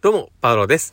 [0.00, 0.92] どうも、パウロです。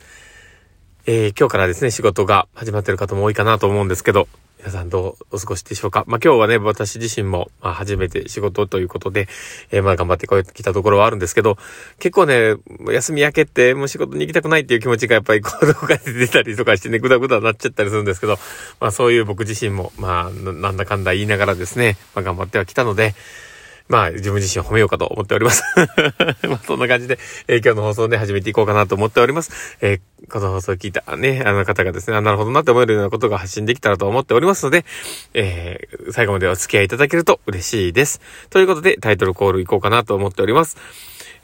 [1.06, 4.26] えー、今日からですね、仕事が始まってる方も多いかなと思うんですけど、
[4.58, 6.02] 皆さんどうお過ごしでしょうか？
[6.08, 9.28] まあ、今日はね、私自身も、まあ、初めて仕事ということで、
[9.70, 11.56] えー、まあ、頑張ってこうきたところはあるんですけど、
[12.00, 12.56] 結構ね、
[12.90, 18.38] 休み明けてもう仕事に行きたくないっていう気持ちがやっぱり行動が出たりとかしてね、ぐだぐだなっちゃったりするんですけど、
[18.80, 23.14] まあ、そういう僕自身も、まあ、なんだかんだ言いながらですね、まあ、頑張ってはきたので、
[23.88, 25.62] まあ、自分自身を褒めようかと思っております。
[26.48, 29.76] まあ、そんな感じで、えー、今日の放送で始めていこうかなと思っております。
[29.80, 34.84] えー、この放送を聞いたね、あの方がですね、あなるほどなって思えるようなことが発信できたらと思っておりますので、
[35.34, 38.20] えー、最後までお付き合いいただけると嬉しいです。
[38.50, 40.76] ということで、タイトルコールいこうかなと思っております。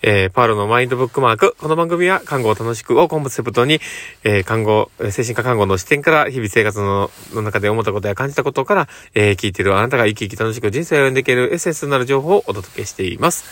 [0.05, 1.55] えー、パールのマインドブックマーク。
[1.59, 3.81] この番組は看護を楽しくをコンセプトに、
[4.25, 13.45] えー、看護、精神科看護の視点から日々生活の中で思ったことや感じたことから、えー、聞いているあなたが生き生き楽しく人生を読んでいけるエッセンスになる情報をお届けしています。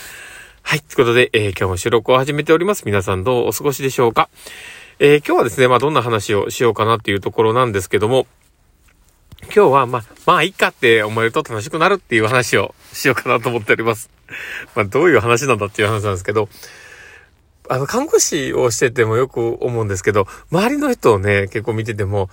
[0.63, 0.81] はい。
[0.81, 2.83] ということで、えー、今日も収録を始めております。
[2.85, 4.29] 皆さんどうお過ごしでしょうか？
[4.99, 8.27] えー、今日はですね、まあどんな話をしようかなっていうところなんですけども、
[9.45, 14.11] 今日は、まあ、まあ、いいかって思えると楽しくなるっていう話をしようかなと思っております。
[14.75, 16.49] まあ、どういう話なんだっていう話なんですけど、
[17.69, 22.29] あの、看護師をしててもよく思うんですけど、周りの人をね、結構見てても、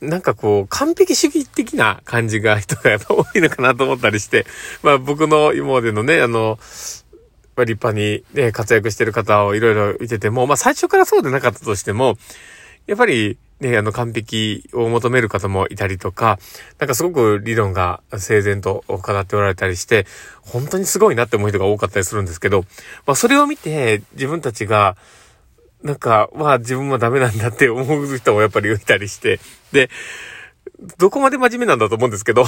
[0.00, 4.46] なんかこう、完璧主義的な感じが人がやっぱ多いのかなと思ったりして、
[4.82, 6.58] まあ僕の今までのね、あの、
[7.56, 12.16] 立派にね、活躍してる方をいろいろ見てても、まあ最初からそうでなかったとしても、
[12.86, 16.38] やっぱりね、あの、完璧を求める方もいたりとか、
[16.78, 20.06] なんかすごく理論が整然と語っておられたりして、
[20.42, 22.62] 本当にすごいなって思う人が多かったりするんですけど、
[23.06, 24.96] まあそれを見て自分たちが、
[25.82, 29.40] なんか、まあ自分もダメなんだって思う人もやっぱりいたりして、
[29.72, 29.90] で、
[30.98, 32.44] どこまで真面目なんだと思うんですけど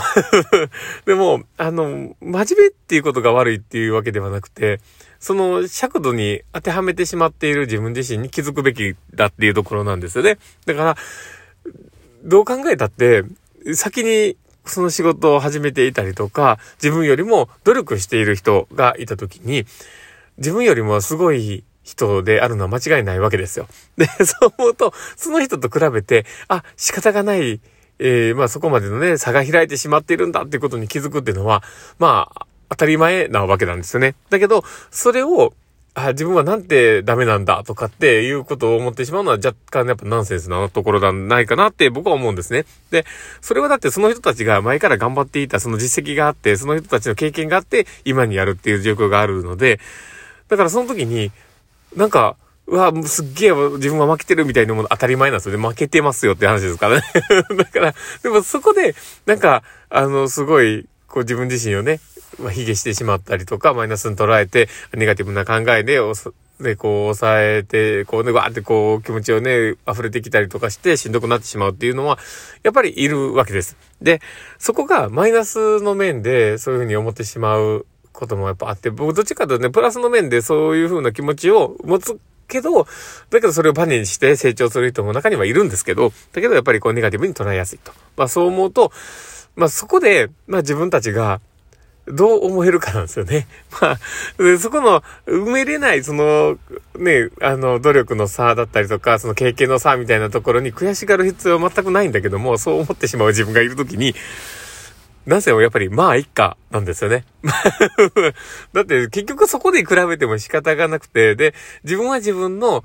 [1.05, 4.81] でも、あの、真面目っていうことが悪いっていうわけではなくて、
[5.19, 10.39] その尺度に当てはめてしまっている自分自身に気づくべきだっていうところなんですよね。
[10.65, 10.97] だから、
[12.23, 13.25] どう考えたって、
[13.75, 19.67] 先にその仕事を始めていたりとか、自分よりも努力している人がいたときに、
[20.39, 23.69] 自分よりもすごい人であるのは間違いないわけですよ。
[23.97, 27.61] で、そう思うと、その人と比べて、あ、仕方がない、
[28.01, 31.63] えー、まあそこまでのね、差が開いてしまっているんだっていうことに気づくっていうのは、
[31.99, 34.15] まあ、当たり前なわけなんですよね。
[34.31, 35.53] だけど、それを、
[35.93, 42.65] あ、自分はなんてダメなんだとかっていうことを思ってしまうのは若干やっぱナンセンスなところなんないかなって僕は思うんですね。
[42.91, 43.05] で、
[43.41, 49.81] それはだってその人たちが前から頑張っていたその実績があって、その人たちの経験があって今にやるっていう状況があるので、
[50.49, 51.33] だからその時に、
[51.97, 52.37] なんか、
[52.71, 55.69] うわ、もうすっげえ自分は負けてるみたいなもの当たり前なんですよね。
[55.69, 57.03] 負けてますよって話ですからね。
[57.57, 58.95] だから、でもそこで、
[59.27, 61.99] なんか、あの、すごい、こう自分自身をね、
[62.39, 65.99] まあ、卑下してしまったりとか、マイナスに捉えて、ネガティブな考えで、
[66.61, 72.21] で、こう、抑えて、こうね、わーってこう、気持ちをね、溢れてきたりとかして、しんどくなってしまうっていうのは、
[72.63, 73.77] やっぱりいるわけです。
[74.01, 74.21] で、
[74.59, 82.89] そこがマイナスの面で、そういうふうに思ってしまうこともやっぱあって、僕どっちかというとね、プラスの面でそういうふうな気持ちを持つけど、だ
[83.31, 87.93] けどそれをバネにして成長する人も中にはいるんですけど、だけどやっぱりこうネガティブに捉えやすいと。
[88.17, 88.93] まあそう思うと、
[89.57, 91.41] まあそこで、まあ自分たちが、
[92.07, 93.47] どう思えるかなんですよね。
[93.81, 93.99] まあ、
[94.59, 96.59] そこの埋めれない、その、
[96.97, 104.15] ね、あの、努力の差だったりとか、その経験の差みたいなところに悔しがる必要は全くないんだけども、そう思ってしまう自分がいるときに、
[105.27, 107.25] なぜもやっぱり、まあ、いっか、なんですよね。
[108.73, 111.55] だって、結局そこで比べても仕方がなくて、で、
[111.85, 112.85] 自分は自分の、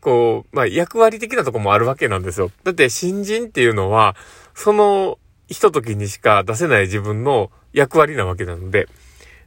[0.00, 2.50] こう、まあ、役割的なとこもあるわけなんですよ。
[2.64, 4.16] だって、新人っていうのは、
[4.54, 8.88] その、ひと時にしか出せない自分の役割なわけなので。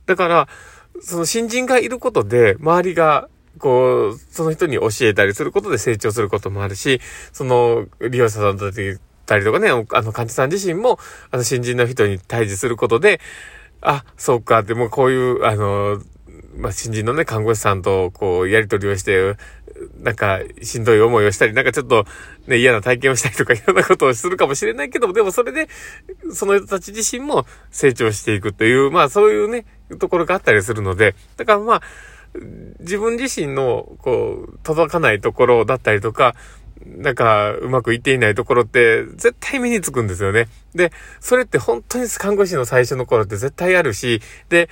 [0.06, 0.48] だから、
[1.02, 7.02] その新人がいることで、周りが、こう、その人に教えたりすることで成長することもあるし、
[7.34, 8.72] その、利用者さんだっ
[9.30, 11.00] たりとかね、あの、患者さん自身も、
[11.32, 13.22] あの、新人の人に対峙することで、
[13.82, 16.02] あ、そうか、でもこういう、あの、
[16.58, 19.36] まあ、新人のね、看護師さんと、こう、やりとりをして、
[20.02, 22.06] なんか、しんどい思いをしたり、なんかちょっと、
[22.48, 25.70] ね、嫌な体験をしたりとか、いろんなことをするかもしれないけども、でもそれで、
[26.34, 29.66] その人たち自身も成長していくという、まあ、そういうね、
[30.00, 31.82] ところがあったりするので、だからまあ、
[32.80, 36.36] 自分自身の、こう、届かないところだったりとか、
[36.86, 40.48] なんか、うまくいっていないところって、絶対目につくんですよね。
[40.74, 44.70] で、それって本当に看護師の最初の頃って絶対あるし、で、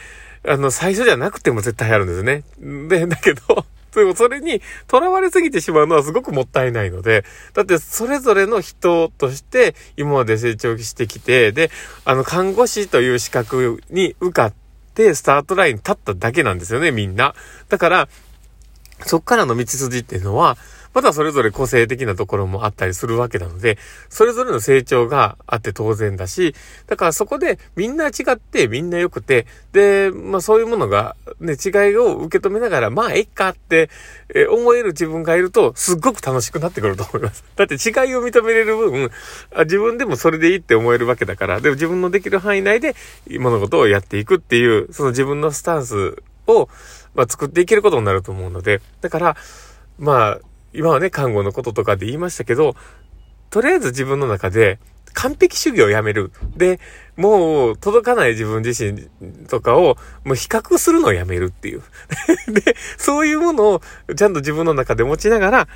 [0.48, 2.44] あの、最初じゃなくても絶対あるんですね。
[2.88, 3.65] で、だけど、
[3.95, 11.71] でもそれに囚われすぎてしまうのはすごくもったいないので、だってそれぞれの人として今まで成長してきて、で、
[12.06, 14.53] あの、看護師という資格に受かっ
[14.94, 17.33] てスタートラインに立っただけなんですよね、みんな。
[17.69, 18.10] だから、
[19.06, 20.57] そっからの道筋っていうのは、
[20.97, 23.77] またそれぞれ個性的なところもあったりするわけなので、
[24.09, 26.55] それぞれの成長があって当然だし、
[26.88, 33.91] だからそこでみんな違ってみんな良くて、で、まあそういうものがね、違いを受け止めながら、まあえっかって
[34.49, 37.43] 思える自分がいると、すっごく楽しくなってくると思います。
[37.55, 39.11] だって違いを認めれる分、
[39.65, 42.95] 自分でもそれでいいって思えるわけだから、でも自分のできる範囲内で
[43.39, 46.69] 物事をやっていくっていう、その自分のスタンスを、
[47.13, 49.38] まあ、作っていけることになると思うので、だから、
[50.00, 50.39] まあ、
[50.77, 52.75] 今はね、看護のこととかで言いましたけど、
[53.50, 54.79] とりあえず自分の中で
[55.13, 56.31] 完璧主義をやめる。
[56.56, 56.79] で、
[57.15, 59.09] もう届かない自分自身
[59.47, 61.81] とかをもう比較するのをやめるっていう。
[62.53, 63.81] で、そういうものを
[64.15, 65.68] ちゃんと自分の中で持ちながら、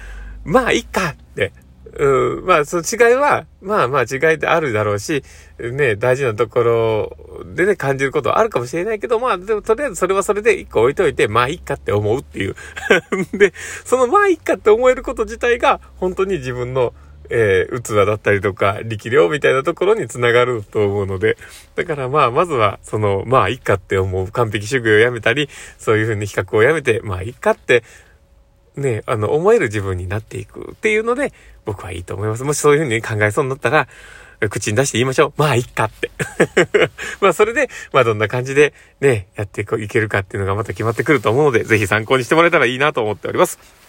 [0.43, 1.51] まあいいかって、
[1.97, 5.23] うん、まあ、その違いは、まあまあ違いであるだろうし、
[5.59, 7.17] ね、大事なところ
[7.53, 12.55] でね、感じることはあるかもしれないけど、まあ、でもとりあえずそれはそれで一個置いといて、まあいいかって思うっていう。
[13.37, 13.53] で、
[13.83, 16.93] そのまあいいかって思えること自体が、本当に自分の、
[17.29, 21.37] えー、器だったりとか、力量みたいなところにつながると思うので、
[21.75, 27.83] だからまあ、まずは、その、まあいいかって思う完璧主義をやめたり、そういうふうに比較をやめて、まあいいかって
[28.75, 31.33] ね、あの、思える自分になっていくっていうので、
[31.65, 32.43] 僕はいいと思います。
[32.43, 33.87] もしそういうふうに考えそうになったら、
[34.49, 35.33] 口に出して言いましょう。
[35.37, 36.09] まあ、いっかって。
[37.21, 43.80] まあ、それで、まあ、どんな感じでね、やっていけるかっていうのがまた決まってくると思うので、ぜひ参考にしてもらえたらいいなと思っております。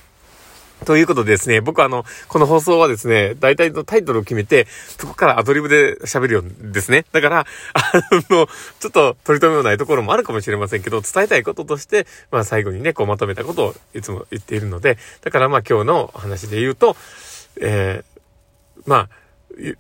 [0.84, 4.67] ということでですね、僕はあの、この放送はですね、大体のタイトルを決めて、
[4.99, 7.05] そこからアドリブで喋るようですね。
[7.12, 7.93] だから、あ
[8.31, 8.46] の、
[8.81, 16.96] ちょっと取り留めのないところもあるかもしれませんけど、伝えたいこととして、まあ最後にね、こうまとめたことをいつも言っているので、だからまあ今日の話で言うと、
[17.61, 19.08] えー、まあ、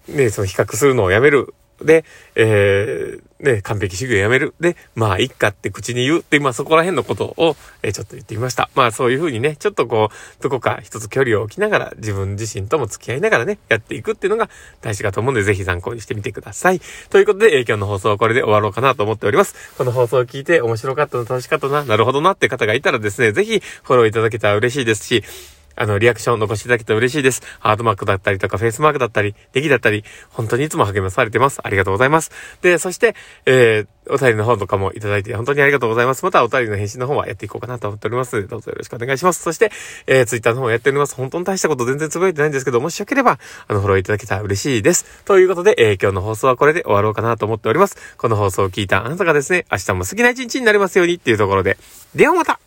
[0.08, 4.54] ね、その比較するのをやめるで、えー、ね、完璧主義をやめる。
[4.60, 8.70] で、まあ、いっかって口に言うって、まあ、そこら辺のことを、えー、ちょっと言ってみました。
[8.74, 14.48] まあ、そういうふうにね、ちょっとこう、どこか一つ距離を置きながら、自分自身とも付き合いながらね、やっていくっていうのが
[14.80, 16.80] 大事かと思うんで、ぜひ参考にしてみてください。
[17.10, 19.54] ということで、えー、今日の放送はこれで終わろうかなと思っております。
[19.76, 25.24] この放送を聞いて面白かったな、楽しかったな、なるほどなって方がいたらですね、ぜひフォローいただけたら嬉しいですし、
[25.76, 27.42] あの、リアクションを残していただけたら嬉しいです。
[27.60, 31.60] ハートマークだったりとか、フェイスマークだったり、ネギだったり、本当にいつも励まされてます。
[31.62, 32.30] ありがとうございます。
[32.62, 33.14] で、そして、
[33.46, 36.24] えー、お便りの方とかもいただいて本当にありがとうございます。
[36.24, 38.46] またお便りの返信の方はやっていこうかなと思っております。
[38.48, 39.42] どうぞよろしくお願いします。
[39.42, 39.70] そして、
[40.06, 41.14] えー、ツイッターの方もやっております。
[41.14, 43.38] 本当に大したこと全然つぶやいてないんですけど、もしよければ、
[43.68, 45.22] あの、フォローいただけたら嬉しいです。
[45.24, 47.96] ということで、えー、今日の放送はこれで終わろうかなと思っております。
[48.16, 51.78] この放送を聞いたあなたがですね、明日も好きな一日になりますようにっていうところで、
[52.14, 52.58] ではまた